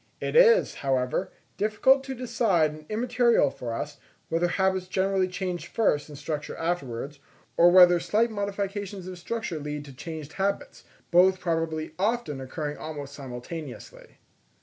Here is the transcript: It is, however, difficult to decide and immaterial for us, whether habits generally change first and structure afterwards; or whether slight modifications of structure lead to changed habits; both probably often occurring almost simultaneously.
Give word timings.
It 0.19 0.35
is, 0.35 0.73
however, 0.81 1.29
difficult 1.57 2.03
to 2.05 2.15
decide 2.15 2.71
and 2.71 2.85
immaterial 2.89 3.51
for 3.51 3.71
us, 3.71 3.99
whether 4.29 4.47
habits 4.47 4.87
generally 4.87 5.27
change 5.27 5.67
first 5.67 6.09
and 6.09 6.17
structure 6.17 6.57
afterwards; 6.57 7.19
or 7.55 7.69
whether 7.69 7.99
slight 7.99 8.31
modifications 8.31 9.05
of 9.05 9.19
structure 9.19 9.59
lead 9.59 9.85
to 9.85 9.93
changed 9.93 10.33
habits; 10.33 10.85
both 11.11 11.39
probably 11.39 11.91
often 11.99 12.41
occurring 12.41 12.77
almost 12.77 13.13
simultaneously. 13.13 14.17